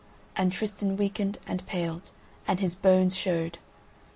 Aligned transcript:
And 0.35 0.51
Tristan 0.51 0.97
weakened 0.97 1.37
and 1.45 1.63
paled, 1.67 2.09
and 2.47 2.59
his 2.59 2.73
bones 2.73 3.15
showed. 3.15 3.59